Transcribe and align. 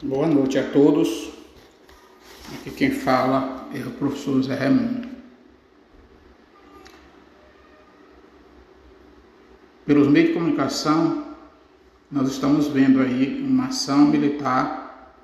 Boa 0.00 0.28
noite 0.28 0.56
a 0.56 0.70
todos. 0.70 1.32
Aqui 2.54 2.70
quem 2.70 2.92
fala 2.92 3.68
é 3.74 3.80
o 3.80 3.90
professor 3.90 4.40
Zé 4.40 4.54
Raimundo. 4.54 5.08
Pelos 9.84 10.06
meios 10.06 10.28
de 10.28 10.34
comunicação, 10.34 11.34
nós 12.12 12.28
estamos 12.28 12.68
vendo 12.68 13.00
aí 13.00 13.42
uma 13.42 13.66
ação 13.66 14.06
militar 14.06 15.16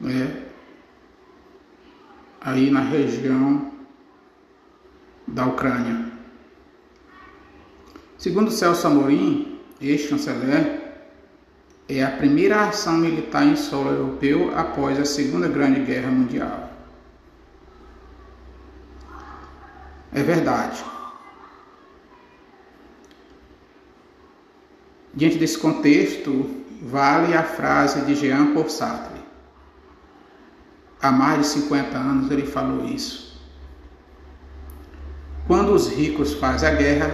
né, 0.00 0.42
aí 2.40 2.68
na 2.68 2.80
região 2.80 3.70
da 5.24 5.46
Ucrânia. 5.46 6.10
Segundo 8.18 8.50
Celso 8.50 8.88
Amorim, 8.88 9.60
ex-chanceler, 9.80 10.75
é 11.88 12.02
a 12.02 12.10
primeira 12.10 12.68
ação 12.68 12.96
militar 12.98 13.46
em 13.46 13.54
solo 13.54 13.90
europeu 13.90 14.56
após 14.56 14.98
a 14.98 15.04
Segunda 15.04 15.48
Grande 15.48 15.80
Guerra 15.80 16.10
Mundial. 16.10 16.70
É 20.12 20.22
verdade. 20.22 20.84
Diante 25.14 25.38
desse 25.38 25.58
contexto, 25.58 26.64
vale 26.82 27.34
a 27.34 27.42
frase 27.42 28.00
de 28.02 28.14
Jean 28.14 28.52
Paul 28.52 28.68
Sartre. 28.68 29.20
Há 31.00 31.12
mais 31.12 31.40
de 31.40 31.46
50 31.46 31.96
anos 31.96 32.30
ele 32.30 32.46
falou 32.46 32.84
isso. 32.84 33.40
Quando 35.46 35.72
os 35.72 35.88
ricos 35.88 36.34
fazem 36.34 36.68
a 36.68 36.74
guerra, 36.74 37.10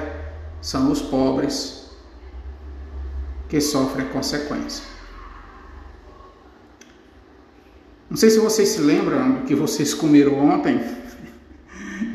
são 0.63 0.91
os 0.91 1.03
pobres 1.03 1.82
que 3.53 3.61
sofrem 3.61 4.07
a 4.07 4.09
consequência. 4.09 4.83
Não 8.09 8.17
sei 8.17 8.31
se 8.31 8.39
vocês 8.39 8.71
se 8.71 8.81
lembram 8.81 9.31
do 9.31 9.43
que 9.43 9.55
vocês 9.55 9.93
comeram 9.93 10.39
ontem. 10.39 10.81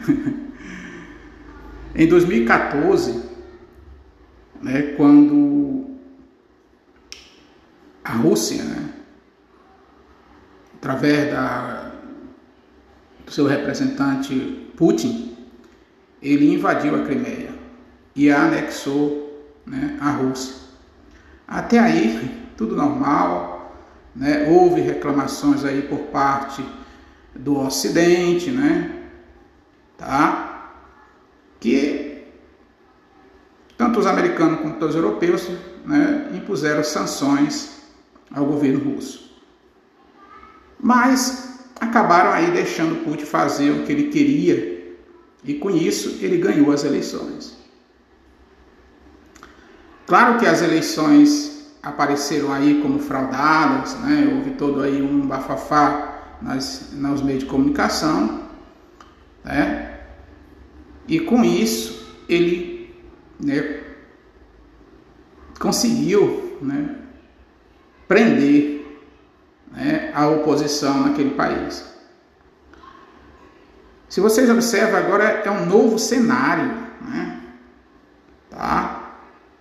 em 1.94 2.08
2014, 2.08 3.23
né, 4.64 4.95
quando 4.98 5.86
a 8.04 8.14
Rússia, 8.14 8.64
né, 8.64 8.94
através 10.78 11.30
da, 11.30 11.92
do 13.28 13.31
seu 13.31 13.45
representante 13.45 14.72
Putin, 14.76 15.38
ele 16.20 16.52
invadiu 16.52 16.95
a 16.95 17.06
Crimeia 17.06 17.52
e 18.16 18.31
anexou 18.31 19.54
né, 19.67 20.00
a 20.02 20.09
Rússia. 20.09 20.67
Até 21.48 21.80
aí, 21.80 22.50
tudo 22.58 22.76
normal, 22.76 23.73
né? 24.16 24.48
houve 24.50 24.81
reclamações 24.81 25.64
aí 25.64 25.84
por 25.84 26.00
parte 26.08 26.66
do 27.34 27.58
Ocidente, 27.59 28.52
né? 28.52 29.04
tá? 29.98 30.48
que 31.59 32.23
tanto 33.78 34.00
os 34.00 34.06
americanos 34.06 34.62
quanto 34.62 34.86
os 34.86 34.95
europeus 34.95 35.48
né, 35.86 36.31
impuseram 36.34 36.84
sanções 36.84 37.82
ao 38.32 38.45
governo 38.45 38.94
russo. 38.94 39.38
Mas 40.80 41.59
acabaram 41.80 42.32
aí 42.32 42.52
deixando 42.52 43.04
Putin 43.04 43.26
fazer 43.26 43.72
o 43.72 43.84
que 43.84 43.92
ele 43.92 44.09
queria 44.09 44.95
e 45.44 45.54
com 45.56 45.70
isso 45.70 46.23
ele 46.23 46.38
ganhou 46.38 46.72
as 46.72 46.84
eleições. 46.84 47.56
Claro 50.08 50.39
que 50.39 50.45
as 50.45 50.61
eleições 50.61 51.69
apareceram 51.83 52.53
aí 52.53 52.81
como 52.81 52.97
fraudadas, 52.97 53.94
né? 54.00 54.33
houve 54.33 54.52
todo 54.52 54.81
aí 54.81 55.02
um 55.02 55.27
bafafá 55.27 56.38
nas, 56.41 56.91
nos 56.94 57.22
meios 57.22 57.44
de 57.44 57.49
comunicação, 57.49 58.43
né? 59.43 59.99
e 61.09 61.20
com 61.20 61.43
isso 61.43 62.08
ele 62.30 62.95
né, 63.37 63.82
conseguiu 65.59 66.58
né, 66.61 66.95
prender 68.08 68.86
né, 69.73 70.11
a 70.15 70.26
oposição 70.30 71.02
naquele 71.02 71.32
país. 71.32 71.86
Se 74.08 74.21
vocês 74.21 74.49
observam 74.49 74.98
agora 74.98 75.26
é 75.26 75.52
um 75.52 75.65
novo 75.65 75.99
cenário, 75.99 76.73
né? 77.02 77.42
Tá? 78.49 78.96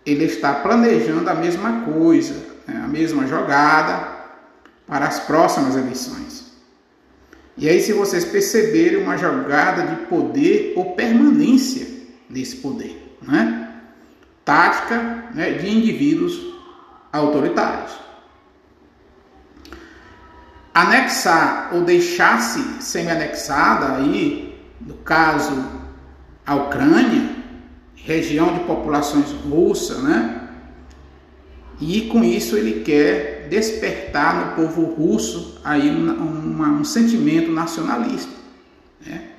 Ele 0.07 0.25
está 0.25 0.55
planejando 0.55 1.29
a 1.29 1.35
mesma 1.35 1.83
coisa, 1.83 2.35
né, 2.67 2.81
a 2.83 2.89
mesma 2.89 3.27
jogada 3.27 4.09
para 4.87 5.07
as 5.07 5.21
próximas 5.21 5.77
eleições. 5.77 6.47
E 7.57 7.69
aí, 7.69 7.81
se 7.81 7.93
vocês 7.93 8.25
perceberem 8.25 9.03
uma 9.03 9.17
jogada 9.17 9.87
de 9.87 10.07
poder 10.07 10.75
ou 10.77 10.95
permanência 10.95 11.87
desse 12.31 12.57
poder, 12.57 13.17
né? 13.21 13.67
tática 14.47 15.25
né, 15.35 15.53
de 15.53 15.69
indivíduos 15.69 16.41
autoritários. 17.13 17.93
Anexar 20.73 21.71
ou 21.73 21.83
deixar-se 21.83 22.61
semi-anexada 22.81 23.97
aí, 23.97 24.57
no 24.81 24.95
caso 24.99 25.65
a 26.47 26.55
Ucrânia, 26.55 27.36
região 28.07 28.55
de 28.55 28.61
populações 28.61 29.33
russa, 29.33 30.01
né? 30.01 30.49
E 31.81 32.03
com 32.03 32.25
isso 32.25 32.57
ele 32.57 32.83
quer 32.83 33.49
despertar 33.51 34.35
no 34.35 34.57
povo 34.57 34.85
russo 34.85 35.61
aí 35.63 35.91
um 35.91 36.85
sentimento 36.85 37.51
nacionalista. 37.51 38.33
Né? 39.05 39.31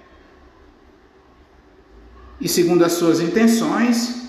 E 2.40 2.48
segundo 2.48 2.86
as 2.86 2.92
suas 2.92 3.20
intenções, 3.20 4.28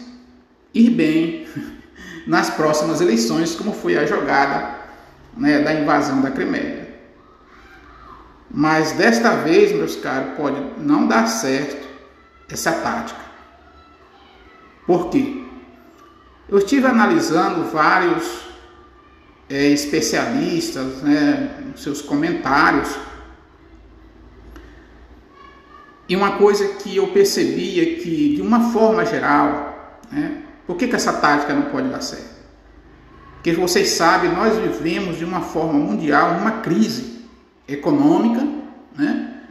ir 0.73 0.89
bem 0.89 1.47
nas 2.27 2.49
próximas 2.49 3.03
eleições, 3.03 3.55
como 3.55 3.73
foi 3.73 3.99
a 3.99 4.07
jogada 4.07 4.79
né, 5.37 5.59
da 5.59 5.75
invasão 5.75 6.23
da 6.23 6.31
Crimeia. 6.31 6.89
Mas 8.51 8.93
desta 8.93 9.37
vez, 9.37 9.73
meus 9.73 9.97
caros, 9.97 10.35
pode 10.35 10.59
não 10.79 11.07
dar 11.07 11.27
certo 11.27 11.87
essa 12.49 12.73
tática. 12.73 13.28
Por 14.89 15.11
quê? 15.11 15.45
Eu 16.49 16.57
estive 16.57 16.87
analisando 16.87 17.71
vários 17.71 18.41
é, 19.51 19.67
especialistas, 19.67 21.03
né, 21.03 21.75
seus 21.77 22.01
comentários, 22.01 22.97
e 26.09 26.17
uma 26.17 26.39
coisa 26.39 26.67
que 26.77 26.97
eu 26.97 27.09
percebi 27.09 27.79
é 27.79 27.85
que, 28.01 28.37
de 28.37 28.41
uma 28.41 28.73
forma 28.73 29.05
geral, 29.05 30.01
né, 30.11 30.43
por 30.67 30.79
que, 30.79 30.89
que 30.89 30.97
essa 30.97 31.13
tática 31.13 31.53
não 31.53 31.71
pode 31.71 31.91
dar 31.91 32.01
certo? 32.01 32.39
Porque 33.35 33.53
vocês 33.53 33.91
sabem, 33.91 34.33
nós 34.33 34.57
vivemos 34.57 35.19
de 35.19 35.25
uma 35.27 35.43
forma 35.43 35.75
mundial 35.75 36.39
uma 36.41 36.63
crise 36.63 37.27
econômica, 37.69 38.43
né, 38.97 39.43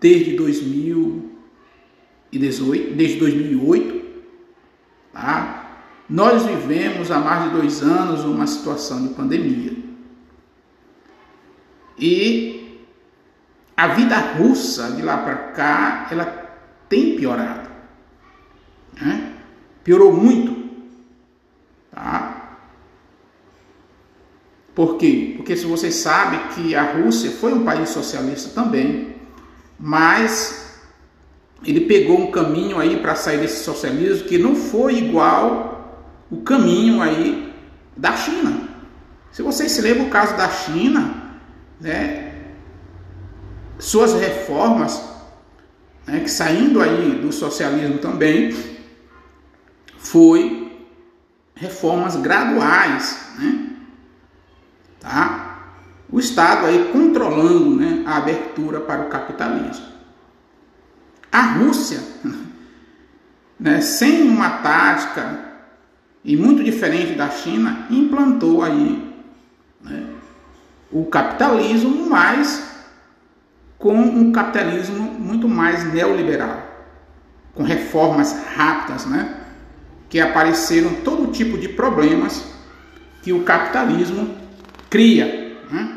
desde 0.00 0.36
2018, 0.36 2.94
desde 2.94 3.18
2008, 3.18 3.99
Tá? 5.20 5.66
Nós 6.08 6.44
vivemos 6.46 7.10
há 7.10 7.18
mais 7.18 7.44
de 7.44 7.50
dois 7.50 7.82
anos 7.82 8.24
uma 8.24 8.46
situação 8.46 9.06
de 9.06 9.12
pandemia. 9.12 9.76
E 11.98 12.80
a 13.76 13.88
vida 13.88 14.16
russa 14.16 14.92
de 14.92 15.02
lá 15.02 15.18
para 15.18 15.36
cá, 15.52 16.08
ela 16.10 16.24
tem 16.88 17.16
piorado. 17.16 17.68
Né? 18.98 19.34
Piorou 19.84 20.10
muito. 20.10 20.70
Tá? 21.92 22.56
Por 24.74 24.96
quê? 24.96 25.34
Porque 25.36 25.54
se 25.54 25.66
vocês 25.66 25.96
sabem 25.96 26.40
que 26.54 26.74
a 26.74 26.94
Rússia 26.94 27.30
foi 27.30 27.52
um 27.52 27.62
país 27.62 27.90
socialista 27.90 28.48
também, 28.58 29.16
mas 29.78 30.69
ele 31.64 31.82
pegou 31.82 32.18
um 32.18 32.30
caminho 32.30 32.78
aí 32.78 32.96
para 32.98 33.14
sair 33.14 33.38
desse 33.38 33.64
socialismo 33.64 34.26
que 34.26 34.38
não 34.38 34.54
foi 34.54 34.96
igual 34.96 36.08
o 36.30 36.38
caminho 36.38 37.02
aí 37.02 37.52
da 37.96 38.16
China. 38.16 38.68
Se 39.30 39.42
vocês 39.42 39.70
se 39.72 39.82
lembram 39.82 40.06
o 40.06 40.10
caso 40.10 40.36
da 40.36 40.48
China, 40.48 41.14
né, 41.80 42.34
suas 43.78 44.14
reformas, 44.14 45.02
né, 46.06 46.20
que 46.20 46.30
saindo 46.30 46.80
aí 46.80 47.20
do 47.20 47.32
socialismo 47.32 47.98
também, 47.98 48.54
foi 49.98 50.72
reformas 51.54 52.16
graduais, 52.16 53.34
né, 53.38 53.76
tá? 54.98 55.46
O 56.10 56.18
Estado 56.18 56.66
aí 56.66 56.90
controlando, 56.92 57.76
né, 57.76 58.02
a 58.06 58.16
abertura 58.16 58.80
para 58.80 59.02
o 59.02 59.08
capitalismo. 59.08 59.90
A 61.32 61.42
Rússia, 61.42 62.00
né, 63.58 63.80
sem 63.80 64.22
uma 64.22 64.50
tática 64.58 65.38
e 66.24 66.36
muito 66.36 66.62
diferente 66.64 67.14
da 67.14 67.30
China, 67.30 67.86
implantou 67.90 68.62
aí 68.62 69.14
né, 69.80 70.06
o 70.90 71.06
capitalismo, 71.06 72.08
mas 72.08 72.70
com 73.78 73.94
um 73.94 74.30
capitalismo 74.30 75.10
muito 75.18 75.48
mais 75.48 75.90
neoliberal, 75.90 76.62
com 77.54 77.62
reformas 77.62 78.44
rápidas, 78.54 79.06
né? 79.06 79.36
Que 80.08 80.20
apareceram 80.20 80.94
todo 81.02 81.32
tipo 81.32 81.56
de 81.56 81.68
problemas 81.68 82.44
que 83.22 83.32
o 83.32 83.42
capitalismo 83.42 84.36
cria. 84.90 85.56
Né? 85.70 85.96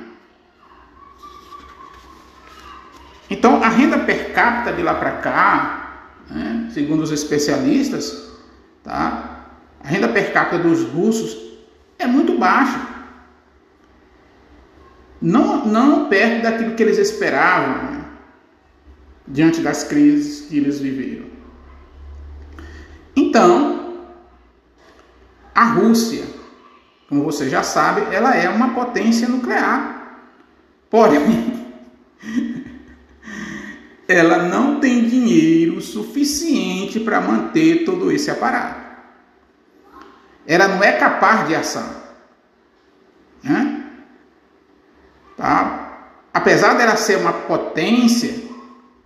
Então, 3.34 3.64
a 3.64 3.68
renda 3.68 3.98
per 3.98 4.32
capita 4.32 4.72
de 4.72 4.84
lá 4.84 4.94
para 4.94 5.14
cá, 5.14 6.12
né, 6.30 6.70
segundo 6.72 7.02
os 7.02 7.12
especialistas, 7.12 8.32
tá? 8.84 9.48
a 9.84 9.88
renda 9.88 10.08
per 10.08 10.32
capita 10.32 10.62
dos 10.62 10.84
russos 10.84 11.36
é 11.98 12.06
muito 12.06 12.38
baixa 12.38 12.94
não, 15.20 15.66
não 15.66 16.10
perto 16.10 16.44
daquilo 16.44 16.76
que 16.76 16.84
eles 16.84 17.00
esperavam 17.00 17.92
né? 17.92 18.06
diante 19.28 19.62
das 19.62 19.84
crises 19.84 20.48
que 20.48 20.58
eles 20.58 20.80
viveram. 20.80 21.26
Então, 23.16 24.04
a 25.56 25.64
Rússia, 25.64 26.24
como 27.10 27.24
você 27.24 27.50
já 27.50 27.64
sabe, 27.64 28.14
ela 28.14 28.36
é 28.36 28.48
uma 28.48 28.76
potência 28.76 29.28
nuclear. 29.28 30.20
Porém, 30.88 31.66
ela 34.08 34.44
não 34.44 34.80
tem 34.80 35.06
dinheiro 35.06 35.80
suficiente 35.82 37.00
para 37.00 37.22
manter 37.22 37.86
todo 37.86 38.12
esse 38.12 38.30
aparato. 38.30 38.82
Ela 40.46 40.68
não 40.68 40.84
é 40.84 40.92
capaz 40.94 41.48
de 41.48 41.56
ação. 41.56 42.04
Né? 43.42 43.86
Tá? 45.38 46.10
Apesar 46.34 46.74
dela 46.76 46.96
ser 46.96 47.18
uma 47.18 47.34
potência 47.34 48.44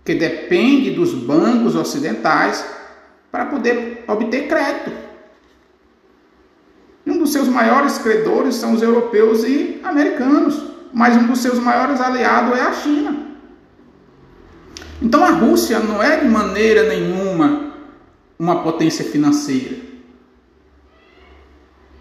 que 0.04 0.14
depende 0.14 0.90
dos 0.90 1.14
bancos 1.14 1.76
ocidentais 1.76 2.64
para 3.30 3.46
poder 3.46 4.04
obter 4.08 4.48
crédito. 4.48 4.90
Um 7.06 7.18
dos 7.18 7.32
seus 7.32 7.48
maiores 7.48 7.98
credores 7.98 8.54
são 8.54 8.72
os 8.72 8.82
europeus 8.82 9.44
e 9.44 9.80
americanos, 9.84 10.62
mas 10.92 11.16
um 11.16 11.26
dos 11.26 11.40
seus 11.40 11.58
maiores 11.58 12.00
aliados 12.00 12.58
é 12.58 12.62
a 12.62 12.72
China. 12.72 13.27
Então 15.18 15.26
a 15.26 15.32
Rússia 15.32 15.80
não 15.80 16.00
é 16.00 16.20
de 16.20 16.28
maneira 16.28 16.88
nenhuma 16.88 17.72
uma 18.38 18.62
potência 18.62 19.04
financeira. 19.04 19.74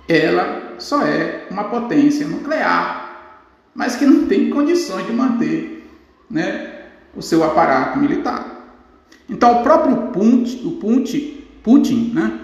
Ela 0.08 0.76
só 0.78 1.02
é 1.02 1.48
uma 1.50 1.64
potência 1.64 2.28
nuclear 2.28 3.08
mas 3.74 3.96
que 3.96 4.06
não 4.06 4.28
tem 4.28 4.52
condições 4.52 5.08
de 5.08 5.14
manter 5.14 5.90
né, 6.30 6.82
o 7.16 7.22
seu 7.24 7.44
aparato 7.44 7.98
militar. 7.98 8.76
Então, 9.28 9.62
o 9.62 9.64
próprio 9.64 9.98
Putin, 10.12 10.68
o 10.68 10.72
Putin, 10.74 11.44
Putin 11.64 12.12
né, 12.14 12.40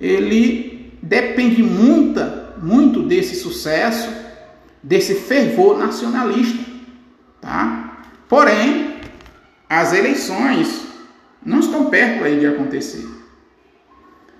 ele 0.00 0.98
depende 1.02 1.62
muito, 1.62 2.20
muito 2.62 3.02
desse 3.02 3.34
sucesso, 3.36 4.10
desse 4.82 5.14
fervor 5.14 5.78
nacionalista. 5.78 6.64
Tá? 7.40 8.02
Porém, 8.28 8.93
as 9.68 9.92
eleições 9.92 10.86
não 11.44 11.60
estão 11.60 11.86
perto 11.86 12.24
aí 12.24 12.38
de 12.38 12.46
acontecer. 12.46 13.06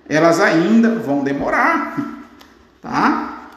Elas 0.07 0.39
ainda 0.39 0.95
vão 0.95 1.23
demorar, 1.23 1.97
tá? 2.81 3.49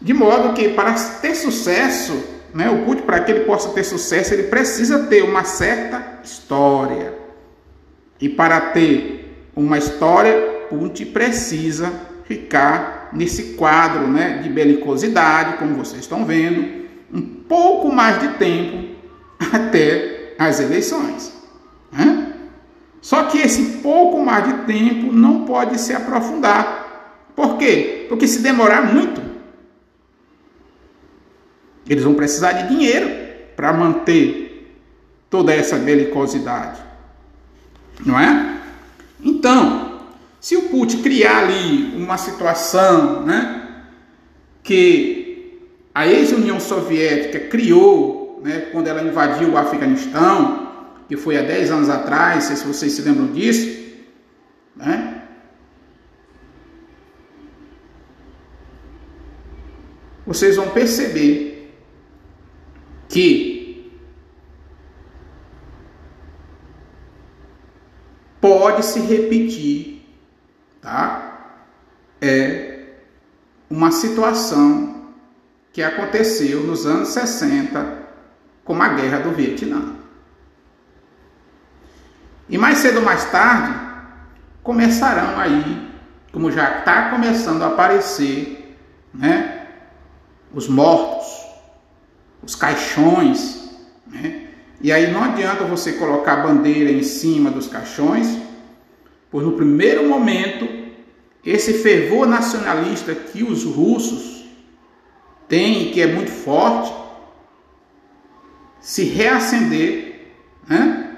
De 0.00 0.14
modo 0.14 0.54
que 0.54 0.70
para 0.70 0.92
ter 0.94 1.34
sucesso, 1.34 2.24
né, 2.54 2.70
o 2.70 2.84
culto, 2.84 3.02
para 3.02 3.20
que 3.20 3.32
ele 3.32 3.44
possa 3.44 3.70
ter 3.70 3.84
sucesso, 3.84 4.32
ele 4.32 4.44
precisa 4.44 5.06
ter 5.06 5.22
uma 5.22 5.44
certa 5.44 6.20
história. 6.22 7.14
E 8.20 8.28
para 8.28 8.60
ter 8.60 9.50
uma 9.54 9.78
história, 9.78 10.66
Putin 10.68 11.06
precisa 11.06 11.92
ficar 12.24 13.10
nesse 13.12 13.54
quadro 13.54 14.06
né, 14.06 14.40
de 14.42 14.48
belicosidade, 14.48 15.56
como 15.58 15.76
vocês 15.76 16.02
estão 16.02 16.24
vendo, 16.24 16.86
um 17.12 17.22
pouco 17.22 17.92
mais 17.92 18.20
de 18.20 18.28
tempo 18.34 18.94
até 19.52 20.17
as 20.38 20.60
eleições. 20.60 21.32
Né? 21.90 22.34
Só 23.00 23.24
que 23.24 23.38
esse 23.38 23.78
pouco 23.78 24.24
mais 24.24 24.46
de 24.46 24.64
tempo 24.64 25.12
não 25.12 25.44
pode 25.44 25.78
se 25.80 25.92
aprofundar. 25.92 27.26
Por 27.34 27.58
quê? 27.58 28.06
Porque 28.08 28.26
se 28.26 28.40
demorar 28.40 28.82
muito, 28.92 29.20
eles 31.88 32.04
vão 32.04 32.14
precisar 32.14 32.52
de 32.52 32.68
dinheiro 32.68 33.08
para 33.56 33.72
manter 33.72 34.76
toda 35.28 35.52
essa 35.52 35.76
belicosidade. 35.76 36.80
Não 38.04 38.18
é? 38.18 38.60
Então, 39.22 40.00
se 40.40 40.56
o 40.56 40.68
Putin 40.68 41.02
criar 41.02 41.38
ali 41.38 41.96
uma 41.96 42.16
situação 42.16 43.22
né, 43.22 43.82
que 44.62 45.58
a 45.94 46.06
ex-União 46.06 46.60
Soviética 46.60 47.40
criou 47.48 48.17
né, 48.42 48.68
quando 48.72 48.86
ela 48.86 49.02
invadiu 49.02 49.52
o 49.52 49.56
Afeganistão, 49.56 50.68
que 51.08 51.16
foi 51.16 51.38
há 51.38 51.42
10 51.42 51.70
anos 51.70 51.88
atrás, 51.88 52.44
sei 52.44 52.56
se 52.56 52.66
vocês 52.66 52.92
se 52.92 53.02
lembram 53.02 53.32
disso, 53.32 53.96
né? 54.76 55.22
Vocês 60.26 60.56
vão 60.56 60.68
perceber 60.68 61.74
que 63.08 63.90
pode 68.38 68.84
se 68.84 69.00
repetir, 69.00 70.02
tá? 70.82 71.64
É 72.20 72.96
uma 73.70 73.90
situação 73.90 75.14
que 75.72 75.82
aconteceu 75.82 76.62
nos 76.62 76.84
anos 76.84 77.08
60 77.08 78.07
como 78.68 78.82
a 78.82 78.88
guerra 78.88 79.20
do 79.20 79.30
Vietnã. 79.30 79.94
E 82.50 82.58
mais 82.58 82.78
cedo 82.78 82.98
ou 82.98 83.02
mais 83.02 83.24
tarde 83.30 83.74
começarão 84.62 85.40
aí, 85.40 85.88
como 86.30 86.52
já 86.52 86.80
está 86.80 87.08
começando 87.08 87.62
a 87.62 87.68
aparecer, 87.68 88.76
né, 89.12 89.68
os 90.52 90.68
mortos, 90.68 91.26
os 92.42 92.54
caixões, 92.54 93.70
né? 94.06 94.48
E 94.82 94.92
aí 94.92 95.10
não 95.10 95.24
adianta 95.24 95.64
você 95.64 95.94
colocar 95.94 96.34
a 96.34 96.42
bandeira 96.42 96.90
em 96.92 97.02
cima 97.02 97.50
dos 97.50 97.68
caixões, 97.68 98.38
pois 99.30 99.46
no 99.46 99.52
primeiro 99.52 100.06
momento 100.06 100.68
esse 101.42 101.72
fervor 101.72 102.26
nacionalista 102.26 103.14
que 103.14 103.42
os 103.42 103.64
russos 103.64 104.44
têm, 105.48 105.90
que 105.90 106.02
é 106.02 106.06
muito 106.06 106.30
forte, 106.30 107.07
se 108.80 109.04
reacender, 109.04 110.34
né? 110.68 111.16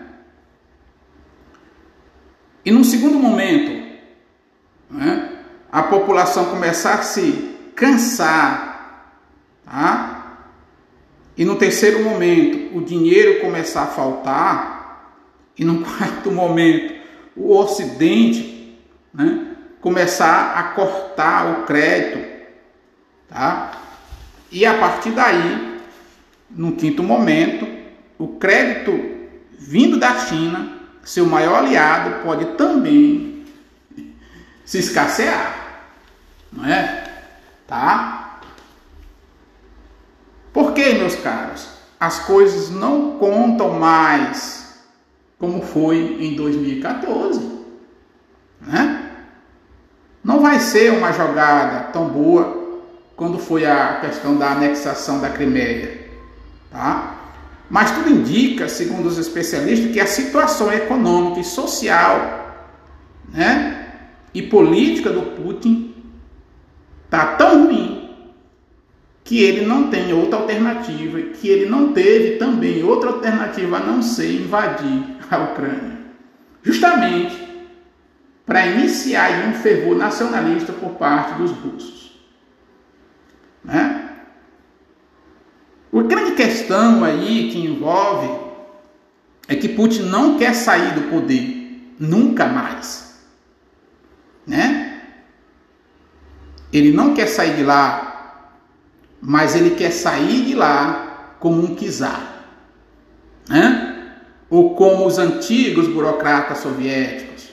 E 2.64 2.70
num 2.70 2.84
segundo 2.84 3.18
momento, 3.18 3.88
né, 4.90 5.38
a 5.70 5.82
população 5.82 6.46
começar 6.46 6.94
a 6.94 7.02
se 7.02 7.56
cansar, 7.74 9.16
tá? 9.64 10.16
E 11.36 11.44
no 11.44 11.56
terceiro 11.56 12.04
momento, 12.04 12.76
o 12.76 12.82
dinheiro 12.82 13.40
começar 13.40 13.84
a 13.84 13.86
faltar, 13.86 15.16
e 15.56 15.64
no 15.64 15.82
quarto 15.84 16.30
momento, 16.30 16.94
o 17.36 17.56
Ocidente 17.56 18.78
né, 19.12 19.56
começar 19.80 20.52
a 20.56 20.62
cortar 20.74 21.60
o 21.60 21.64
crédito, 21.64 22.28
tá? 23.28 23.72
E 24.52 24.66
a 24.66 24.78
partir 24.78 25.12
daí, 25.12 25.69
no 26.50 26.72
quinto 26.72 27.02
momento, 27.02 27.66
o 28.18 28.28
crédito 28.28 28.92
vindo 29.58 29.98
da 29.98 30.18
China, 30.26 30.80
seu 31.04 31.26
maior 31.26 31.64
aliado, 31.64 32.22
pode 32.22 32.44
também 32.56 33.44
se 34.64 34.78
escassear, 34.78 35.82
não 36.52 36.64
é? 36.64 37.04
Tá? 37.66 38.40
Por 40.52 40.72
que, 40.72 40.94
meus 40.94 41.14
caros? 41.16 41.68
As 41.98 42.20
coisas 42.20 42.70
não 42.70 43.18
contam 43.18 43.70
mais 43.78 44.60
como 45.38 45.62
foi 45.62 46.18
em 46.20 46.34
2014. 46.34 47.60
Né? 48.60 49.10
Não 50.22 50.40
vai 50.40 50.60
ser 50.60 50.92
uma 50.92 51.12
jogada 51.12 51.84
tão 51.92 52.08
boa 52.08 52.78
quando 53.16 53.38
foi 53.38 53.66
a 53.66 54.00
questão 54.00 54.36
da 54.36 54.52
anexação 54.52 55.20
da 55.20 55.30
Crimeia. 55.30 55.99
Tá? 56.70 57.16
Mas 57.68 57.92
tudo 57.92 58.10
indica, 58.10 58.68
segundo 58.68 59.06
os 59.06 59.18
especialistas, 59.18 59.92
que 59.92 60.00
a 60.00 60.06
situação 60.06 60.72
econômica 60.72 61.40
e 61.40 61.44
social 61.44 62.66
né, 63.32 63.92
e 64.34 64.42
política 64.42 65.10
do 65.10 65.22
Putin 65.36 65.94
está 67.04 67.36
tão 67.36 67.66
ruim 67.66 68.10
que 69.22 69.42
ele 69.42 69.64
não 69.64 69.88
tem 69.88 70.12
outra 70.12 70.40
alternativa, 70.40 71.20
que 71.20 71.48
ele 71.48 71.66
não 71.66 71.92
teve 71.92 72.36
também 72.36 72.82
outra 72.82 73.10
alternativa 73.10 73.76
a 73.76 73.80
não 73.80 74.02
ser 74.02 74.40
invadir 74.40 75.04
a 75.30 75.38
Ucrânia. 75.38 75.98
Justamente 76.62 77.48
para 78.44 78.66
iniciar 78.66 79.46
um 79.46 79.54
fervor 79.54 79.96
nacionalista 79.96 80.72
por 80.72 80.90
parte 80.94 81.34
dos 81.34 81.52
russos. 81.52 82.20
Né? 83.62 84.09
A 85.92 86.02
grande 86.02 86.32
questão 86.32 87.02
aí 87.02 87.50
que 87.50 87.58
envolve 87.58 88.28
é 89.48 89.56
que 89.56 89.68
Putin 89.68 90.02
não 90.02 90.38
quer 90.38 90.54
sair 90.54 90.94
do 90.94 91.10
poder 91.10 91.94
nunca 91.98 92.46
mais. 92.46 93.18
Né? 94.46 95.02
Ele 96.72 96.92
não 96.92 97.14
quer 97.14 97.26
sair 97.26 97.56
de 97.56 97.64
lá, 97.64 98.52
mas 99.20 99.56
ele 99.56 99.70
quer 99.70 99.90
sair 99.90 100.44
de 100.44 100.54
lá 100.54 101.34
como 101.40 101.60
um 101.62 101.74
czar. 101.74 102.44
Né? 103.48 104.14
Ou 104.48 104.76
como 104.76 105.06
os 105.06 105.18
antigos 105.18 105.88
burocratas 105.88 106.58
soviéticos. 106.58 107.48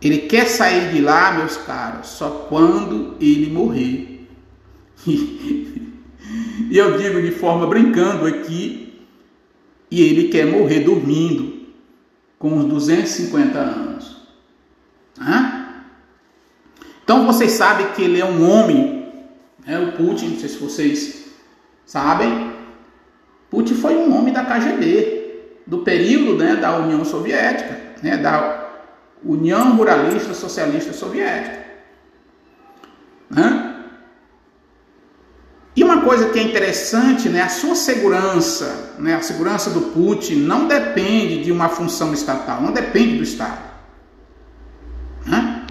Ele 0.00 0.18
quer 0.18 0.46
sair 0.46 0.92
de 0.92 1.00
lá, 1.00 1.32
meus 1.32 1.56
caros, 1.56 2.08
só 2.08 2.46
quando 2.48 3.16
ele 3.20 3.50
morrer. 3.50 4.28
E 6.70 6.76
eu 6.76 6.96
digo 6.98 7.20
de 7.20 7.30
forma 7.30 7.66
brincando 7.66 8.26
aqui, 8.26 8.84
e 9.90 10.02
ele 10.02 10.28
quer 10.28 10.46
morrer 10.46 10.80
dormindo 10.80 11.66
com 12.38 12.52
uns 12.52 12.64
250 12.64 13.58
anos. 13.58 14.16
Hã? 15.20 15.64
Então 17.02 17.26
vocês 17.26 17.52
sabem 17.52 17.88
que 17.92 18.02
ele 18.02 18.20
é 18.20 18.24
um 18.24 18.48
homem, 18.48 19.12
é 19.66 19.78
o 19.78 19.92
Putin, 19.92 20.30
não 20.30 20.38
sei 20.38 20.48
se 20.48 20.58
vocês 20.58 21.24
sabem. 21.86 22.52
Putin 23.50 23.74
foi 23.74 23.94
um 23.96 24.16
homem 24.16 24.32
da 24.32 24.44
KGB, 24.44 25.60
do 25.66 25.78
período 25.78 26.36
né, 26.36 26.56
da 26.56 26.76
União 26.78 27.04
Soviética, 27.04 27.78
né, 28.02 28.16
da 28.16 28.70
União 29.24 29.76
Ruralista 29.76 30.34
Socialista 30.34 30.92
Soviética. 30.92 31.64
Hã? 33.34 33.74
E 35.76 35.82
uma 35.82 36.02
coisa 36.14 36.28
que 36.30 36.38
é 36.38 36.42
interessante, 36.42 37.28
né, 37.28 37.42
a 37.42 37.48
sua 37.48 37.74
segurança, 37.74 38.94
né, 39.00 39.16
a 39.16 39.20
segurança 39.20 39.70
do 39.70 39.80
Putin 39.80 40.36
não 40.36 40.68
depende 40.68 41.42
de 41.42 41.50
uma 41.50 41.68
função 41.68 42.14
estatal, 42.14 42.62
não 42.62 42.70
depende 42.70 43.16
do 43.16 43.24
Estado. 43.24 43.62
Né? 45.26 45.66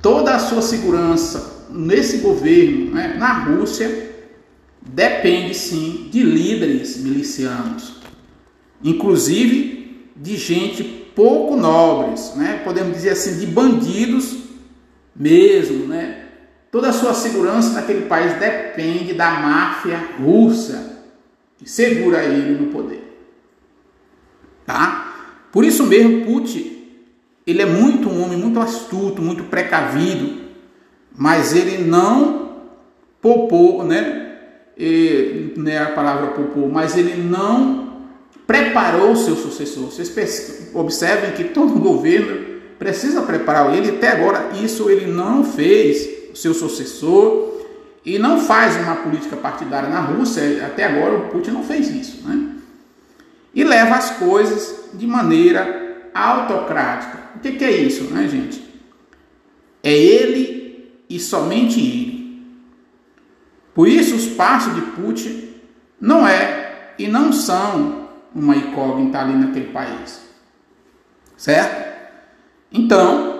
Toda 0.00 0.32
a 0.32 0.38
sua 0.38 0.62
segurança 0.62 1.66
nesse 1.70 2.18
governo, 2.18 2.94
né, 2.94 3.16
na 3.18 3.32
Rússia, 3.32 4.12
depende 4.80 5.54
sim 5.54 6.08
de 6.08 6.22
líderes 6.22 6.96
milicianos, 6.98 7.94
inclusive 8.82 10.08
de 10.14 10.36
gente 10.36 10.84
pouco 11.16 11.56
nobres, 11.56 12.32
né, 12.36 12.60
podemos 12.62 12.94
dizer 12.94 13.10
assim, 13.10 13.40
de 13.40 13.46
bandidos 13.46 14.36
mesmo, 15.16 15.88
né, 15.88 16.23
Toda 16.74 16.88
a 16.88 16.92
sua 16.92 17.14
segurança 17.14 17.70
naquele 17.70 18.06
país 18.06 18.32
depende 18.32 19.14
da 19.14 19.30
máfia 19.30 19.96
russa 20.18 21.04
que 21.56 21.70
segura 21.70 22.24
ele 22.24 22.58
no 22.58 22.72
poder. 22.72 23.16
Tá? 24.66 25.36
Por 25.52 25.64
isso 25.64 25.86
mesmo, 25.86 26.26
Putin, 26.26 26.88
ele 27.46 27.62
é 27.62 27.64
muito 27.64 28.08
um 28.08 28.20
homem 28.20 28.36
muito 28.36 28.58
astuto, 28.58 29.22
muito 29.22 29.44
precavido, 29.44 30.46
mas 31.16 31.54
ele 31.54 31.78
não 31.78 32.56
poupou, 33.22 33.84
né? 33.84 34.38
E, 34.76 35.54
né 35.56 35.78
a 35.78 35.92
palavra 35.92 36.32
poupou, 36.32 36.68
mas 36.68 36.96
ele 36.96 37.22
não 37.22 38.00
preparou 38.48 39.12
o 39.12 39.16
seu 39.16 39.36
sucessor. 39.36 39.92
Vocês 39.92 40.72
observem 40.74 41.30
que 41.36 41.44
todo 41.44 41.78
governo 41.78 42.62
precisa 42.80 43.22
preparar 43.22 43.72
ele, 43.72 43.90
até 43.90 44.08
agora 44.08 44.50
isso 44.60 44.90
ele 44.90 45.06
não 45.06 45.44
fez 45.44 46.13
seu 46.34 46.54
sucessor 46.54 47.54
e 48.04 48.18
não 48.18 48.40
faz 48.40 48.76
uma 48.76 48.96
política 48.96 49.36
partidária 49.36 49.88
na 49.88 50.00
Rússia, 50.00 50.66
até 50.66 50.84
agora 50.84 51.16
o 51.16 51.28
Putin 51.30 51.52
não 51.52 51.64
fez 51.64 51.88
isso, 51.88 52.26
né? 52.26 52.50
E 53.54 53.64
leva 53.64 53.94
as 53.94 54.10
coisas 54.10 54.90
de 54.94 55.06
maneira 55.06 56.10
autocrática. 56.12 57.18
O 57.36 57.38
que, 57.40 57.52
que 57.52 57.64
é 57.64 57.70
isso, 57.70 58.04
né, 58.04 58.28
gente? 58.28 58.62
É 59.82 59.92
ele 59.92 60.92
e 61.08 61.18
somente 61.18 61.80
ele. 61.80 62.24
Por 63.74 63.88
isso, 63.88 64.14
os 64.14 64.26
passos 64.26 64.74
de 64.74 64.80
Putin 64.82 65.54
não 66.00 66.26
é 66.26 66.94
e 66.98 67.08
não 67.08 67.32
são 67.32 68.08
uma 68.34 68.56
incógnita 68.56 69.20
ali 69.20 69.34
naquele 69.34 69.72
país. 69.72 70.20
Certo? 71.36 71.94
Então, 72.72 73.33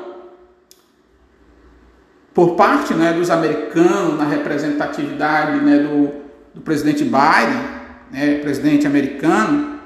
por 2.34 2.56
parte 2.56 2.92
né, 2.92 3.12
dos 3.12 3.30
americanos, 3.30 4.18
na 4.18 4.24
representatividade 4.24 5.60
né, 5.64 5.78
do, 5.78 6.10
do 6.52 6.60
presidente 6.60 7.04
Biden, 7.04 7.62
né, 8.10 8.38
presidente 8.42 8.86
americano, 8.86 9.78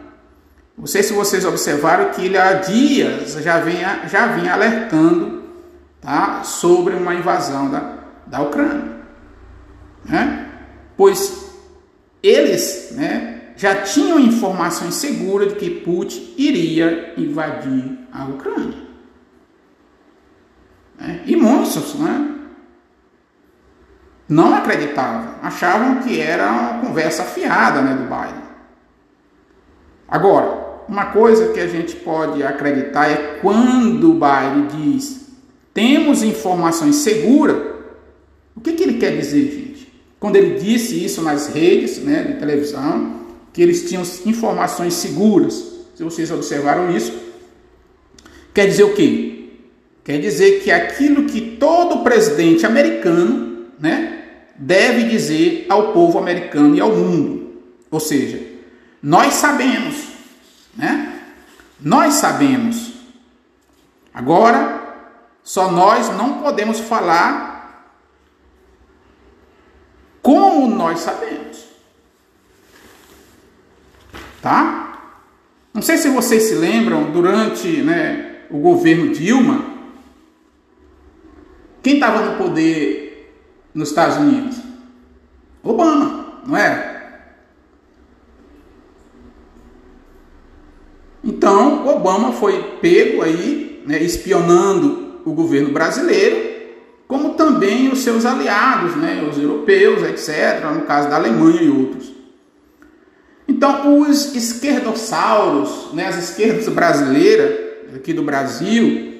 não 0.76 0.86
sei 0.86 1.02
se 1.02 1.12
vocês 1.12 1.44
observaram 1.44 2.10
que 2.10 2.24
ele 2.24 2.38
há 2.38 2.54
dias 2.54 3.34
já 3.34 3.60
vinha, 3.60 4.08
já 4.08 4.28
vinha 4.28 4.54
alertando 4.54 5.42
tá, 6.00 6.42
sobre 6.42 6.94
uma 6.94 7.14
invasão 7.14 7.70
da, 7.70 7.98
da 8.26 8.40
Ucrânia. 8.40 8.96
Né? 10.04 10.48
Pois 10.96 11.50
eles 12.22 12.92
né, 12.92 13.40
já 13.56 13.82
tinham 13.82 14.18
informações 14.18 14.94
seguras 14.94 15.48
de 15.48 15.56
que 15.56 15.68
Putin 15.68 16.34
iria 16.38 17.12
invadir 17.18 17.98
a 18.10 18.24
Ucrânia. 18.24 18.78
Né? 20.98 21.22
E 21.26 21.36
muitos, 21.36 21.94
né? 21.96 22.37
Não 24.28 24.54
acreditavam, 24.54 25.34
achavam 25.42 26.02
que 26.02 26.20
era 26.20 26.50
uma 26.50 26.80
conversa 26.80 27.22
fiada 27.24 27.80
né, 27.80 27.94
do 27.94 28.02
Biden. 28.02 28.48
Agora, 30.06 30.68
uma 30.88 31.06
coisa 31.06 31.52
que 31.52 31.60
a 31.60 31.66
gente 31.66 31.96
pode 31.96 32.42
acreditar 32.42 33.10
é 33.10 33.38
quando 33.40 34.10
o 34.10 34.14
Biden 34.14 34.68
diz 34.76 35.28
temos 35.72 36.22
informações 36.22 36.96
seguras, 36.96 37.56
o 38.56 38.60
que, 38.60 38.72
que 38.72 38.82
ele 38.82 38.94
quer 38.94 39.16
dizer, 39.16 39.44
gente? 39.44 39.92
Quando 40.18 40.34
ele 40.34 40.58
disse 40.58 41.04
isso 41.04 41.22
nas 41.22 41.46
redes 41.54 41.98
né, 41.98 42.22
de 42.24 42.34
televisão, 42.34 43.20
que 43.52 43.62
eles 43.62 43.88
tinham 43.88 44.02
informações 44.26 44.94
seguras, 44.94 45.54
se 45.94 46.02
vocês 46.02 46.30
observaram 46.32 46.90
isso, 46.90 47.12
quer 48.52 48.66
dizer 48.66 48.82
o 48.82 48.94
quê? 48.94 49.50
Quer 50.02 50.18
dizer 50.18 50.62
que 50.62 50.70
aquilo 50.72 51.26
que 51.26 51.40
todo 51.40 52.02
presidente 52.02 52.66
americano, 52.66 53.66
né, 53.78 54.17
deve 54.58 55.04
dizer 55.04 55.66
ao 55.68 55.92
povo 55.92 56.18
americano 56.18 56.74
e 56.74 56.80
ao 56.80 56.90
mundo. 56.90 57.62
Ou 57.90 58.00
seja, 58.00 58.44
nós 59.00 59.34
sabemos, 59.34 60.08
né? 60.76 61.22
Nós 61.80 62.14
sabemos. 62.14 62.92
Agora, 64.12 64.78
só 65.44 65.70
nós 65.70 66.08
não 66.16 66.42
podemos 66.42 66.80
falar 66.80 67.94
como 70.20 70.74
nós 70.74 71.00
sabemos. 71.00 71.64
Tá? 74.42 74.88
Não 75.72 75.80
sei 75.80 75.96
se 75.96 76.08
vocês 76.08 76.44
se 76.44 76.54
lembram, 76.54 77.12
durante 77.12 77.80
né, 77.82 78.42
o 78.50 78.58
governo 78.58 79.12
Dilma, 79.14 79.64
quem 81.82 81.94
estava 81.94 82.22
no 82.22 82.36
poder 82.36 83.07
nos 83.74 83.90
Estados 83.90 84.16
Unidos? 84.16 84.56
Obama, 85.62 86.42
não 86.46 86.56
é? 86.56 86.98
Então, 91.22 91.86
Obama 91.88 92.32
foi 92.32 92.78
pego 92.80 93.22
aí, 93.22 93.82
né, 93.86 94.02
espionando 94.02 95.20
o 95.24 95.32
governo 95.32 95.72
brasileiro, 95.72 96.48
como 97.06 97.34
também 97.34 97.90
os 97.90 98.00
seus 98.00 98.24
aliados, 98.24 98.96
né, 98.96 99.26
os 99.28 99.38
europeus, 99.38 100.02
etc., 100.02 100.64
no 100.74 100.82
caso 100.82 101.08
da 101.08 101.16
Alemanha 101.16 101.62
e 101.62 101.70
outros. 101.70 102.12
Então, 103.46 104.00
os 104.00 104.34
esquerdossauros, 104.34 105.92
né, 105.94 106.06
as 106.06 106.16
esquerdas 106.16 106.68
brasileiras, 106.68 107.94
aqui 107.94 108.12
do 108.12 108.22
Brasil, 108.22 109.14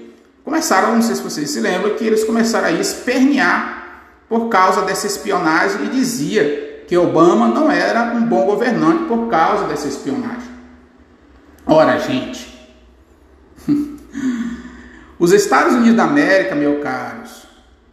começaram, 0.45 0.95
não 0.95 1.03
sei 1.03 1.15
se 1.15 1.23
vocês 1.23 1.51
se 1.51 1.61
lembram, 1.61 1.95
que 1.95 2.05
eles 2.05 2.25
começaram 2.25 2.69
a 2.69 2.73
espernear 2.73 3.78
por 4.29 4.49
causa 4.49 4.83
dessa 4.83 5.07
espionagem 5.07 5.87
e 5.87 5.89
dizia 5.91 6.85
que 6.87 6.97
Obama 6.97 7.49
não 7.49 7.71
era 7.71 8.15
um 8.15 8.25
bom 8.25 8.45
governante 8.47 9.05
por 9.05 9.29
causa 9.29 9.67
dessa 9.67 9.89
espionagem. 9.89 10.49
Ora, 11.67 11.99
gente, 11.99 12.49
os 15.19 15.33
Estados 15.33 15.75
Unidos 15.75 15.97
da 15.97 16.05
América, 16.05 16.55
meus 16.55 16.83
caros, 16.83 17.43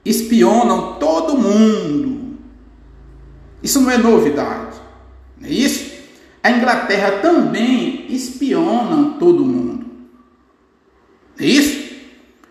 espionam 0.04 0.94
todo 0.94 1.38
mundo. 1.38 2.38
Isso 3.62 3.82
não 3.82 3.90
é 3.90 3.98
novidade, 3.98 4.78
não 5.38 5.48
é 5.48 5.52
isso? 5.52 5.96
A 6.44 6.52
Inglaterra 6.52 7.20
também 7.22 8.06
espiona 8.10 9.16
todo 9.18 9.44
mundo. 9.44 9.86
É 11.40 11.46
isso? 11.46 11.96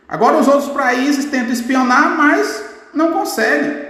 Agora 0.09 0.39
os 0.39 0.49
outros 0.49 0.71
países 0.73 1.27
tentam 1.27 1.53
espionar, 1.53 2.17
mas 2.19 2.74
não 2.95 3.13
conseguem. 3.13 3.85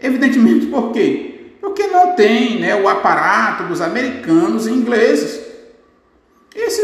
Evidentemente 0.00 0.66
por 0.66 0.92
quê? 0.92 1.54
Porque 1.60 1.86
não 1.86 2.14
tem 2.14 2.60
né, 2.60 2.74
o 2.74 2.88
aparato 2.88 3.64
dos 3.64 3.80
americanos 3.80 4.66
e 4.66 4.70
ingleses. 4.70 5.40
Esse 6.54 6.82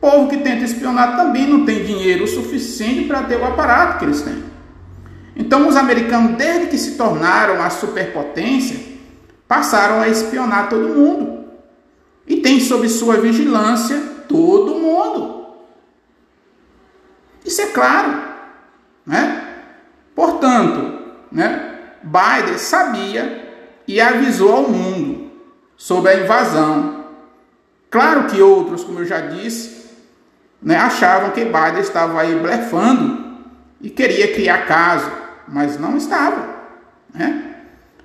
povo 0.00 0.28
que 0.28 0.38
tenta 0.38 0.64
espionar 0.64 1.16
também 1.16 1.46
não 1.46 1.64
tem 1.64 1.84
dinheiro 1.84 2.26
suficiente 2.26 3.06
para 3.06 3.22
ter 3.22 3.36
o 3.36 3.44
aparato 3.44 3.98
que 3.98 4.04
eles 4.04 4.22
têm. 4.22 4.44
Então 5.34 5.68
os 5.68 5.76
americanos, 5.76 6.36
desde 6.36 6.66
que 6.66 6.78
se 6.78 6.96
tornaram 6.96 7.62
a 7.62 7.70
superpotência, 7.70 8.78
passaram 9.46 10.00
a 10.00 10.08
espionar 10.08 10.68
todo 10.68 10.88
mundo. 10.88 11.44
E 12.26 12.36
tem 12.36 12.60
sob 12.60 12.88
sua 12.88 13.16
vigilância 13.16 13.96
todo 14.28 14.74
mundo. 14.74 15.46
Isso 17.44 17.62
é 17.62 17.66
claro. 17.66 18.20
Né? 19.06 19.44
Portanto, 20.14 20.97
né, 21.30 21.78
Biden 22.02 22.58
sabia 22.58 23.48
e 23.86 24.00
avisou 24.00 24.52
ao 24.52 24.68
mundo 24.68 25.30
sobre 25.76 26.12
a 26.12 26.20
invasão. 26.20 27.04
Claro 27.90 28.24
que 28.24 28.40
outros, 28.42 28.84
como 28.84 29.00
eu 29.00 29.04
já 29.04 29.20
disse, 29.20 29.88
né, 30.62 30.76
achavam 30.76 31.30
que 31.30 31.44
Biden 31.44 31.80
estava 31.80 32.20
aí 32.20 32.34
blefando 32.34 33.38
e 33.80 33.88
queria 33.88 34.32
criar 34.34 34.66
caso, 34.66 35.10
mas 35.46 35.78
não 35.78 35.96
estava. 35.96 36.56
Né? 37.14 37.54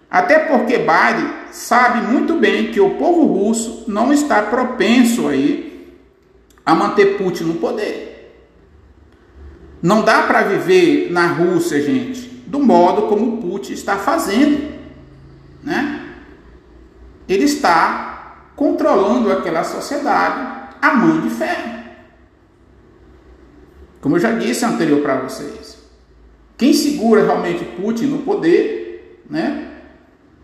Até 0.10 0.40
porque 0.40 0.78
Biden 0.78 1.34
sabe 1.52 2.02
muito 2.02 2.36
bem 2.36 2.72
que 2.72 2.80
o 2.80 2.92
povo 2.92 3.26
russo 3.26 3.86
não 3.88 4.14
está 4.14 4.42
propenso 4.44 5.28
aí 5.28 5.98
a 6.66 6.76
manter 6.76 7.18
Putin 7.18 7.46
no 7.46 7.56
poder. 7.56 8.14
Não 9.82 10.04
dá 10.04 10.22
para 10.24 10.44
viver 10.44 11.12
na 11.12 11.28
Rússia, 11.28 11.82
gente, 11.82 12.23
do 12.54 12.60
modo 12.60 13.08
como 13.08 13.42
Putin 13.42 13.74
está 13.74 13.98
fazendo, 13.98 14.76
né? 15.64 16.14
Ele 17.28 17.46
está 17.46 18.52
controlando 18.56 19.32
aquela 19.32 19.64
sociedade 19.64 20.70
a 20.80 20.94
mão 20.94 21.22
de 21.22 21.32
ferro. 21.32 21.80
Como 24.00 24.18
eu 24.18 24.20
já 24.20 24.34
disse 24.34 24.64
anterior 24.64 25.02
para 25.02 25.16
vocês, 25.22 25.80
quem 26.56 26.74
segura 26.74 27.24
realmente 27.24 27.66
Putin 27.66 28.06
no 28.06 28.20
poder, 28.20 29.24
né? 29.28 29.72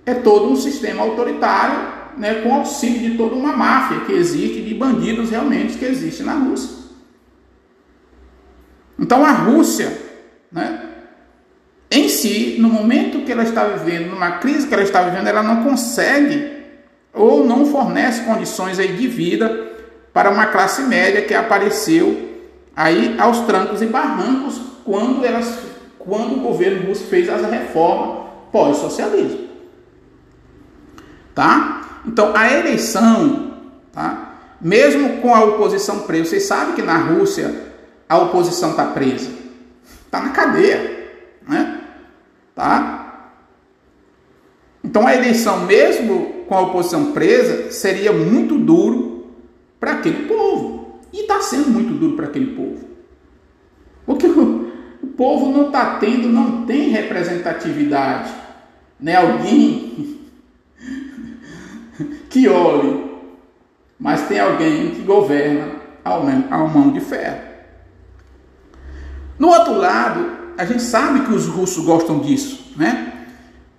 é 0.03 0.15
todo 0.15 0.51
um 0.51 0.55
sistema 0.55 1.03
autoritário, 1.03 2.17
né, 2.17 2.41
com 2.41 2.51
auxílio 2.55 3.11
de 3.11 3.17
toda 3.17 3.35
uma 3.35 3.55
máfia 3.55 3.99
que 3.99 4.13
existe, 4.13 4.63
de 4.63 4.73
bandidos 4.73 5.29
realmente 5.29 5.77
que 5.77 5.85
existe 5.85 6.23
na 6.23 6.33
Rússia. 6.33 6.75
Então 8.97 9.23
a 9.23 9.31
Rússia, 9.31 9.95
né, 10.51 10.89
em 11.91 12.07
si, 12.07 12.57
no 12.59 12.69
momento 12.69 13.25
que 13.25 13.31
ela 13.31 13.43
está 13.43 13.65
vivendo, 13.65 14.09
numa 14.09 14.33
crise 14.33 14.67
que 14.67 14.73
ela 14.73 14.83
está 14.83 15.01
vivendo, 15.01 15.27
ela 15.27 15.41
não 15.41 15.63
consegue 15.63 16.59
ou 17.13 17.45
não 17.45 17.65
fornece 17.65 18.21
condições 18.21 18.77
aí 18.79 18.93
de 18.95 19.07
vida 19.07 19.67
para 20.13 20.29
uma 20.29 20.47
classe 20.47 20.83
média 20.83 21.21
que 21.23 21.33
apareceu 21.33 22.29
aí 22.75 23.15
aos 23.17 23.39
trancos 23.41 23.81
e 23.81 23.85
barrancos 23.85 24.61
quando, 24.85 25.25
elas, 25.25 25.59
quando 25.97 26.37
o 26.37 26.41
governo 26.41 26.87
russo 26.87 27.05
fez 27.05 27.27
as 27.27 27.41
reformas 27.49 28.29
pós-socialismo 28.51 29.49
tá? 31.39 32.01
Então 32.05 32.35
a 32.35 32.51
eleição, 32.51 33.53
tá? 33.93 34.33
Mesmo 34.59 35.21
com 35.21 35.33
a 35.33 35.41
oposição 35.45 35.99
presa, 35.99 36.31
vocês 36.31 36.43
sabem 36.43 36.75
que 36.75 36.81
na 36.81 36.97
Rússia 36.97 37.55
a 38.09 38.17
oposição 38.17 38.71
está 38.71 38.87
presa, 38.87 39.31
está 40.05 40.21
na 40.21 40.31
cadeia, 40.31 41.11
né? 41.47 41.78
Tá? 42.59 43.35
Então 44.83 45.07
a 45.07 45.15
eleição, 45.15 45.65
mesmo 45.65 46.43
com 46.45 46.55
a 46.55 46.61
oposição 46.63 47.13
presa, 47.13 47.71
seria 47.71 48.11
muito 48.11 48.57
duro 48.57 49.27
para 49.79 49.93
aquele 49.93 50.27
povo 50.27 50.99
e 51.13 51.21
está 51.21 51.39
sendo 51.39 51.69
muito 51.69 51.93
duro 51.93 52.17
para 52.17 52.25
aquele 52.25 52.47
povo, 52.47 52.85
porque 54.05 54.27
o, 54.27 55.07
povo 55.15 55.53
não 55.53 55.67
está 55.67 55.99
tendo, 55.99 56.27
não 56.27 56.65
tem 56.65 56.89
representatividade, 56.89 58.29
né? 58.99 59.15
Alguém 59.15 60.19
que 62.29 62.49
olhe, 62.49 63.05
mas 63.97 64.27
tem 64.27 64.37
alguém 64.37 64.91
que 64.91 65.01
governa 65.03 65.77
ao 66.03 66.67
mão 66.67 66.91
de 66.91 66.99
ferro. 66.99 67.39
No 69.37 69.47
outro 69.47 69.75
lado, 69.75 70.38
a 70.59 70.65
gente 70.65 70.83
sabe 70.83 71.21
que 71.21 71.33
os 71.33 71.45
russos 71.45 71.85
gostam 71.85 72.19
disso, 72.19 72.73
né? 72.75 73.13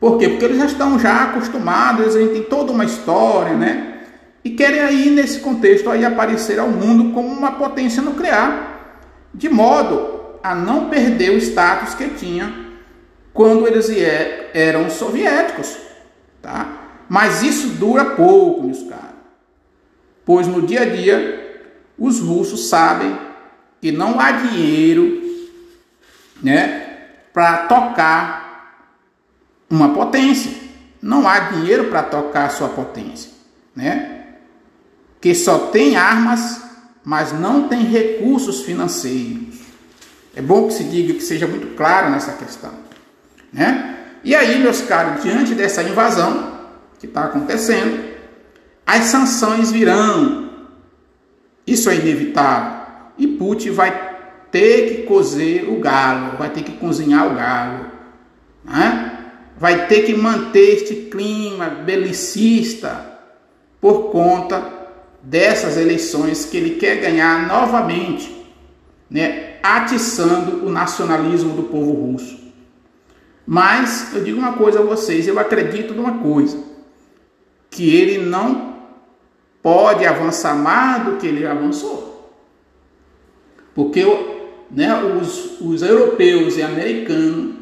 Por 0.00 0.16
quê? 0.16 0.30
Porque 0.30 0.46
eles 0.46 0.56
já 0.56 0.64
estão 0.64 0.98
já 0.98 1.24
acostumados, 1.24 2.16
eles 2.16 2.32
têm 2.32 2.42
toda 2.44 2.72
uma 2.72 2.86
história, 2.86 3.52
né? 3.52 3.98
E 4.42 4.48
querem 4.48 4.80
aí, 4.80 5.10
nesse 5.10 5.40
contexto, 5.40 5.90
aí 5.90 6.06
aparecer 6.06 6.58
ao 6.58 6.70
mundo 6.70 7.12
como 7.12 7.28
uma 7.28 7.52
potência 7.52 8.02
nuclear, 8.02 8.96
de 9.34 9.46
modo 9.50 10.38
a 10.42 10.54
não 10.54 10.88
perder 10.88 11.32
o 11.32 11.36
status 11.36 11.92
que 11.92 12.08
tinha 12.14 12.50
quando 13.34 13.66
eles 13.66 13.90
eram 14.54 14.88
soviéticos, 14.88 15.76
tá? 16.40 16.66
Mas 17.10 17.42
isso 17.42 17.68
dura 17.74 18.06
pouco, 18.06 18.62
meus 18.62 18.82
caros. 18.84 19.20
Pois 20.24 20.46
no 20.46 20.62
dia 20.62 20.80
a 20.80 20.86
dia, 20.86 21.60
os 21.98 22.20
russos 22.20 22.70
sabem 22.70 23.18
que 23.82 23.92
não 23.92 24.18
há 24.18 24.30
dinheiro 24.32 25.20
né, 26.42 26.98
para 27.32 27.66
tocar 27.66 28.50
uma 29.68 29.94
potência. 29.94 30.52
Não 31.00 31.26
há 31.26 31.38
dinheiro 31.40 31.84
para 31.84 32.02
tocar 32.02 32.46
a 32.46 32.50
sua 32.50 32.68
potência. 32.68 33.30
Né? 33.74 34.26
Que 35.20 35.34
só 35.34 35.58
tem 35.68 35.96
armas, 35.96 36.62
mas 37.04 37.32
não 37.32 37.68
tem 37.68 37.84
recursos 37.84 38.62
financeiros. 38.62 39.60
É 40.34 40.42
bom 40.42 40.68
que 40.68 40.74
se 40.74 40.84
diga 40.84 41.14
que 41.14 41.22
seja 41.22 41.46
muito 41.46 41.74
claro 41.76 42.10
nessa 42.10 42.32
questão. 42.32 42.72
Né? 43.52 43.96
E 44.22 44.34
aí, 44.34 44.60
meus 44.60 44.82
caros, 44.82 45.22
diante 45.22 45.54
dessa 45.54 45.82
invasão, 45.82 46.60
que 46.98 47.06
está 47.06 47.24
acontecendo, 47.24 48.10
as 48.86 49.04
sanções 49.04 49.70
virão. 49.72 50.50
Isso 51.66 51.88
é 51.88 51.96
inevitável. 51.96 52.80
E 53.16 53.26
Putin 53.26 53.70
vai 53.70 54.09
ter 54.50 54.88
que 54.88 55.02
cozer 55.02 55.68
o 55.68 55.78
galo, 55.78 56.36
vai 56.36 56.50
ter 56.50 56.62
que 56.62 56.72
cozinhar 56.72 57.30
o 57.30 57.34
galo. 57.34 57.86
Né? 58.64 59.18
Vai 59.56 59.86
ter 59.86 60.02
que 60.02 60.14
manter 60.14 60.76
este 60.76 60.94
clima 60.94 61.66
belicista 61.66 63.18
por 63.80 64.10
conta 64.10 64.80
dessas 65.22 65.76
eleições 65.76 66.46
que 66.46 66.56
ele 66.56 66.76
quer 66.76 66.96
ganhar 66.96 67.46
novamente, 67.46 68.46
né? 69.10 69.58
atiçando 69.62 70.66
o 70.66 70.70
nacionalismo 70.70 71.54
do 71.54 71.64
povo 71.64 71.92
russo. 71.92 72.40
Mas 73.46 74.14
eu 74.14 74.22
digo 74.22 74.38
uma 74.38 74.54
coisa 74.54 74.80
a 74.80 74.82
vocês, 74.82 75.26
eu 75.26 75.38
acredito 75.38 75.94
numa 75.94 76.18
coisa 76.18 76.62
que 77.70 77.94
ele 77.94 78.18
não 78.18 78.76
pode 79.62 80.06
avançar 80.06 80.54
mais 80.54 81.04
do 81.04 81.16
que 81.16 81.26
ele 81.26 81.46
avançou. 81.46 82.10
Porque 83.74 84.04
né, 84.70 84.94
os, 85.02 85.60
os 85.60 85.82
europeus 85.82 86.56
e 86.56 86.62
americanos 86.62 87.56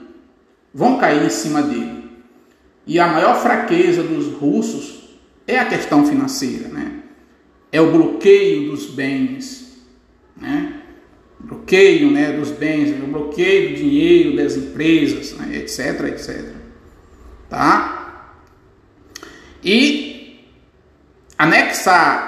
vão 0.72 0.98
cair 0.98 1.24
em 1.24 1.30
cima 1.30 1.62
dele. 1.62 2.04
E 2.86 2.98
a 2.98 3.06
maior 3.06 3.40
fraqueza 3.40 4.02
dos 4.02 4.32
russos 4.34 5.18
é 5.46 5.58
a 5.58 5.64
questão 5.66 6.06
financeira, 6.06 6.68
né? 6.68 7.02
É 7.70 7.80
o 7.80 7.90
bloqueio 7.90 8.70
dos 8.70 8.86
bens, 8.86 9.78
né? 10.36 10.74
Bloqueio, 11.40 12.10
né, 12.10 12.32
dos 12.32 12.50
bens, 12.50 12.90
o 13.02 13.06
bloqueio 13.06 13.70
do 13.70 13.76
dinheiro 13.76 14.36
das 14.36 14.56
empresas, 14.56 15.32
né, 15.34 15.58
etc, 15.58 16.04
etc. 16.08 16.52
Tá? 17.48 18.34
E 19.62 20.40
anexar 21.38 22.27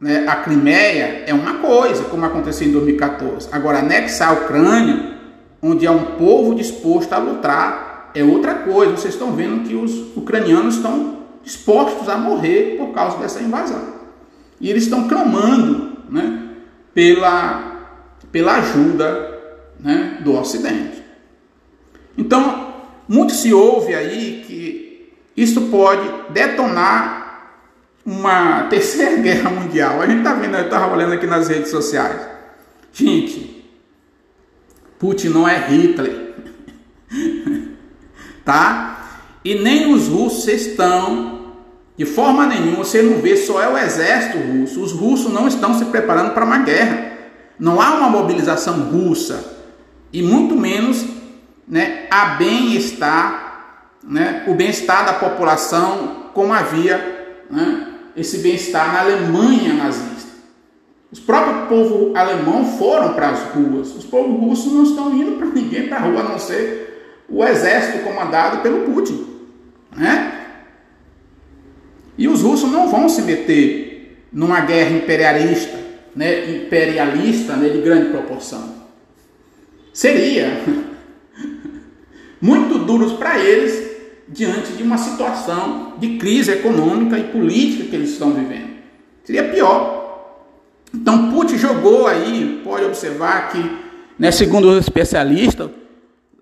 né, 0.00 0.24
a 0.28 0.36
Crimeia 0.36 1.24
é 1.26 1.34
uma 1.34 1.54
coisa, 1.54 2.04
como 2.04 2.24
aconteceu 2.24 2.68
em 2.68 2.72
2014. 2.72 3.48
Agora, 3.50 3.80
anexar 3.80 4.30
a 4.30 4.32
Ucrânia, 4.32 5.18
onde 5.60 5.86
há 5.86 5.92
um 5.92 6.16
povo 6.16 6.54
disposto 6.54 7.12
a 7.12 7.18
lutar, 7.18 8.10
é 8.14 8.22
outra 8.22 8.54
coisa. 8.54 8.96
Vocês 8.96 9.14
estão 9.14 9.32
vendo 9.32 9.68
que 9.68 9.74
os 9.74 10.16
ucranianos 10.16 10.76
estão 10.76 11.18
dispostos 11.42 12.08
a 12.08 12.16
morrer 12.16 12.76
por 12.78 12.92
causa 12.92 13.18
dessa 13.18 13.40
invasão. 13.40 13.98
E 14.60 14.70
eles 14.70 14.84
estão 14.84 15.08
clamando 15.08 15.98
né, 16.08 16.48
pela, 16.94 17.88
pela 18.30 18.56
ajuda 18.56 19.38
né, 19.80 20.18
do 20.22 20.34
Ocidente. 20.34 21.02
Então, 22.16 22.74
muito 23.08 23.32
se 23.32 23.52
ouve 23.52 23.94
aí 23.94 24.44
que 24.46 25.12
isso 25.36 25.62
pode 25.62 26.08
detonar 26.30 27.17
uma 28.08 28.62
terceira 28.70 29.16
guerra 29.20 29.50
mundial. 29.50 30.00
A 30.00 30.06
gente 30.06 30.18
está 30.18 30.32
vendo, 30.32 30.56
eu 30.56 30.64
estava 30.64 30.94
olhando 30.94 31.12
aqui 31.12 31.26
nas 31.26 31.46
redes 31.48 31.70
sociais. 31.70 32.18
Gente, 32.90 33.70
Putin 34.98 35.28
não 35.28 35.46
é 35.46 35.58
Hitler, 35.68 36.34
tá? 38.46 39.20
E 39.44 39.56
nem 39.56 39.92
os 39.92 40.08
russos 40.08 40.48
estão, 40.48 41.52
de 41.98 42.06
forma 42.06 42.46
nenhuma, 42.46 42.78
você 42.78 43.02
não 43.02 43.20
vê, 43.20 43.36
só 43.36 43.62
é 43.62 43.68
o 43.68 43.76
exército 43.76 44.38
russo. 44.38 44.82
Os 44.82 44.92
russos 44.92 45.30
não 45.30 45.46
estão 45.46 45.74
se 45.74 45.84
preparando 45.84 46.32
para 46.32 46.46
uma 46.46 46.60
guerra. 46.60 47.12
Não 47.58 47.78
há 47.78 47.90
uma 47.90 48.08
mobilização 48.08 48.84
russa 48.84 49.58
e 50.10 50.22
muito 50.22 50.56
menos 50.56 51.04
né, 51.66 52.06
a 52.10 52.36
bem-estar, 52.36 53.90
né, 54.02 54.44
o 54.46 54.54
bem-estar 54.54 55.04
da 55.04 55.12
população, 55.12 56.30
como 56.32 56.54
havia 56.54 57.44
né, 57.50 57.87
esse 58.18 58.38
bem-estar 58.38 58.92
na 58.92 59.00
Alemanha 59.00 59.74
nazista. 59.74 60.28
Os 61.10 61.20
próprios 61.20 61.68
povo 61.68 62.16
alemão 62.16 62.76
foram 62.76 63.14
para 63.14 63.30
as 63.30 63.40
ruas. 63.54 63.94
Os 63.94 64.04
povos 64.04 64.38
russos 64.40 64.72
não 64.72 64.82
estão 64.82 65.16
indo 65.16 65.38
para 65.38 65.46
ninguém 65.46 65.88
para 65.88 65.98
a 65.98 66.00
rua, 66.00 66.20
a 66.20 66.24
não 66.24 66.38
ser 66.38 67.24
o 67.28 67.44
exército 67.44 68.04
comandado 68.04 68.58
pelo 68.62 68.92
Putin. 68.92 69.26
Né? 69.96 70.46
E 72.16 72.28
os 72.28 72.42
russos 72.42 72.70
não 72.70 72.88
vão 72.88 73.08
se 73.08 73.22
meter 73.22 74.26
numa 74.32 74.60
guerra 74.60 74.90
imperialista, 74.90 75.78
né, 76.14 76.50
imperialista 76.50 77.56
né, 77.56 77.68
de 77.68 77.80
grande 77.80 78.10
proporção. 78.10 78.74
Seria 79.94 80.60
muito 82.40 82.78
duros 82.80 83.12
para 83.14 83.38
eles 83.38 83.87
diante 84.28 84.72
de 84.72 84.82
uma 84.82 84.98
situação 84.98 85.94
de 85.98 86.18
crise 86.18 86.52
econômica 86.52 87.18
e 87.18 87.24
política 87.24 87.84
que 87.84 87.96
eles 87.96 88.10
estão 88.10 88.32
vivendo. 88.32 88.68
Seria 89.24 89.44
pior. 89.44 89.98
Então 90.94 91.30
Putin 91.32 91.58
jogou 91.58 92.06
aí, 92.06 92.60
pode 92.64 92.84
observar 92.84 93.50
que, 93.50 93.58
né, 94.18 94.30
segundo 94.30 94.70
os 94.70 94.78
especialistas, 94.78 95.70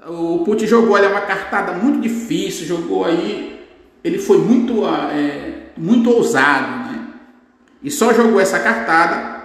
o 0.08 0.44
Putin 0.44 0.66
jogou 0.66 0.94
ali 0.96 1.06
uma 1.06 1.20
cartada 1.20 1.72
muito 1.72 2.00
difícil, 2.00 2.66
jogou 2.66 3.04
aí, 3.04 3.60
ele 4.04 4.18
foi 4.18 4.38
muito, 4.38 4.86
é, 4.86 5.70
muito 5.76 6.10
ousado, 6.10 6.92
né? 6.92 7.06
E 7.82 7.90
só 7.90 8.12
jogou 8.12 8.40
essa 8.40 8.58
cartada 8.60 9.36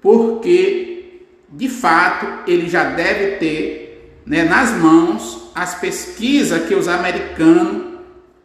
porque, 0.00 1.26
de 1.48 1.68
fato, 1.68 2.48
ele 2.50 2.68
já 2.68 2.84
deve 2.84 3.36
ter 3.36 4.20
né, 4.24 4.44
nas 4.44 4.70
mãos 4.72 5.39
as 5.54 5.74
pesquisas 5.74 6.66
que 6.66 6.74
os 6.74 6.88
americanos 6.88 7.98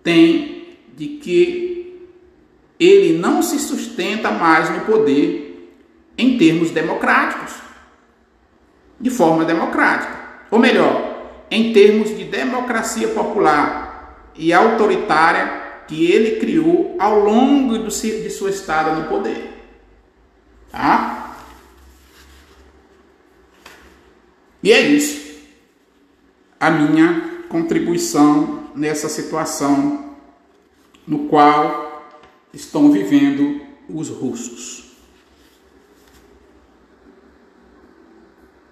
têm 0.03 0.77
de 0.95 1.07
que 1.07 2.09
ele 2.79 3.17
não 3.17 3.41
se 3.41 3.59
sustenta 3.59 4.31
mais 4.31 4.69
no 4.69 4.81
poder 4.81 5.73
em 6.17 6.37
termos 6.37 6.71
democráticos, 6.71 7.53
de 8.99 9.09
forma 9.09 9.43
democrática, 9.43 10.17
ou 10.49 10.59
melhor, 10.59 11.45
em 11.49 11.73
termos 11.73 12.15
de 12.15 12.23
democracia 12.23 13.09
popular 13.09 14.31
e 14.35 14.53
autoritária 14.53 15.63
que 15.87 16.11
ele 16.11 16.39
criou 16.39 16.95
ao 16.99 17.19
longo 17.19 17.77
do, 17.77 17.89
de 17.89 18.29
sua 18.29 18.49
estada 18.49 18.91
no 18.93 19.07
poder. 19.07 19.53
Tá? 20.71 21.35
E 24.63 24.71
é 24.71 24.81
isso. 24.81 25.24
A 26.59 26.69
minha 26.69 27.43
contribuição 27.49 28.69
nessa 28.75 29.07
situação 29.09 30.15
no 31.07 31.27
qual 31.27 32.09
estão 32.53 32.91
vivendo 32.91 33.61
os 33.89 34.09
russos. 34.09 34.84